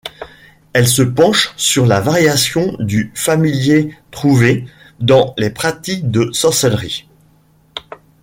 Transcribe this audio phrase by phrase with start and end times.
[0.73, 4.65] Elle se penche sur les variations du familier trouvées
[4.99, 7.07] dans les pratiques de sorcellerie.